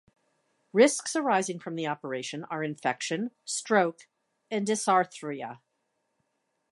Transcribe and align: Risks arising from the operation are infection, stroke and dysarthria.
Risks 0.73 1.15
arising 1.15 1.59
from 1.59 1.75
the 1.75 1.85
operation 1.85 2.43
are 2.45 2.63
infection, 2.63 3.29
stroke 3.45 4.07
and 4.49 4.65
dysarthria. 4.65 5.59